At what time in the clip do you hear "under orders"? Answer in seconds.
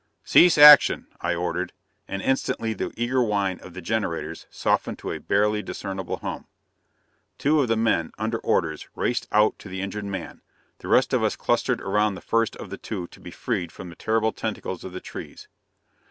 8.17-8.87